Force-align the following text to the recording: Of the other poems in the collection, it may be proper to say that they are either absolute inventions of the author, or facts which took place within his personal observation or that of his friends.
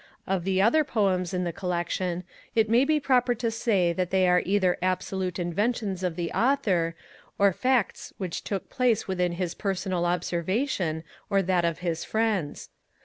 Of 0.25 0.45
the 0.45 0.59
other 0.63 0.83
poems 0.83 1.31
in 1.31 1.43
the 1.43 1.53
collection, 1.53 2.23
it 2.55 2.71
may 2.71 2.85
be 2.85 2.99
proper 2.99 3.35
to 3.35 3.51
say 3.51 3.93
that 3.93 4.09
they 4.09 4.27
are 4.27 4.41
either 4.47 4.79
absolute 4.81 5.37
inventions 5.37 6.01
of 6.01 6.15
the 6.15 6.31
author, 6.31 6.95
or 7.37 7.53
facts 7.53 8.11
which 8.17 8.43
took 8.43 8.67
place 8.67 9.07
within 9.07 9.33
his 9.33 9.53
personal 9.53 10.07
observation 10.07 11.03
or 11.29 11.43
that 11.43 11.65
of 11.65 11.79
his 11.85 12.03
friends. 12.03 12.69